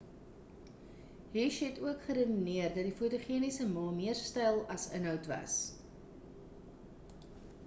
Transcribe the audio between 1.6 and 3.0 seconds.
het ook geredeneer dat die